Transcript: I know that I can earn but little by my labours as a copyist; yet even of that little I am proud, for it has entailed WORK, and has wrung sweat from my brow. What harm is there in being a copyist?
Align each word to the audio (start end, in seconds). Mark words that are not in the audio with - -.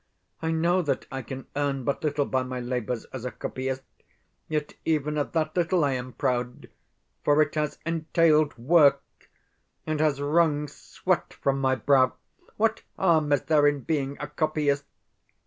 I 0.41 0.49
know 0.51 0.81
that 0.81 1.05
I 1.11 1.21
can 1.21 1.45
earn 1.55 1.83
but 1.83 2.03
little 2.03 2.25
by 2.25 2.41
my 2.41 2.59
labours 2.59 3.05
as 3.13 3.23
a 3.23 3.29
copyist; 3.29 3.83
yet 4.47 4.73
even 4.83 5.15
of 5.15 5.33
that 5.33 5.55
little 5.55 5.83
I 5.83 5.91
am 5.91 6.13
proud, 6.13 6.69
for 7.23 7.39
it 7.39 7.53
has 7.53 7.77
entailed 7.85 8.57
WORK, 8.57 9.03
and 9.85 9.99
has 9.99 10.19
wrung 10.19 10.67
sweat 10.67 11.33
from 11.35 11.61
my 11.61 11.75
brow. 11.75 12.15
What 12.57 12.81
harm 12.97 13.31
is 13.31 13.43
there 13.43 13.67
in 13.67 13.81
being 13.81 14.17
a 14.19 14.25
copyist? 14.27 14.85